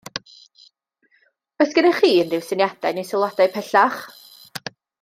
[1.61, 4.01] Oes gennych chi unrhyw syniadau neu sylwadau pellach?